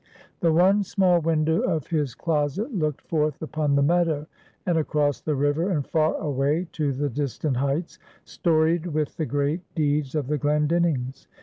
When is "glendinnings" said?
10.39-11.27